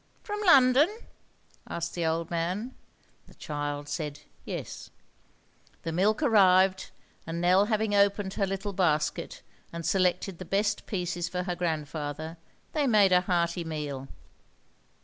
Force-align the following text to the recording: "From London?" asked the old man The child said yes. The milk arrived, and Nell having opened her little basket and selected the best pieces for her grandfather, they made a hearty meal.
"From 0.23 0.41
London?" 0.41 0.89
asked 1.69 1.93
the 1.93 2.07
old 2.07 2.31
man 2.31 2.73
The 3.27 3.35
child 3.35 3.87
said 3.87 4.21
yes. 4.45 4.89
The 5.83 5.91
milk 5.91 6.23
arrived, 6.23 6.89
and 7.27 7.39
Nell 7.39 7.65
having 7.65 7.93
opened 7.93 8.33
her 8.33 8.47
little 8.47 8.73
basket 8.73 9.43
and 9.71 9.85
selected 9.85 10.39
the 10.39 10.43
best 10.43 10.87
pieces 10.87 11.29
for 11.29 11.43
her 11.43 11.55
grandfather, 11.55 12.37
they 12.73 12.87
made 12.87 13.11
a 13.11 13.21
hearty 13.21 13.63
meal. 13.63 14.07